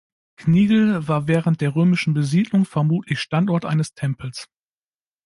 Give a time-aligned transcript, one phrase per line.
[0.37, 4.49] Gnigl war während der römischen Besiedlung vermutlich Standort eines Tempels.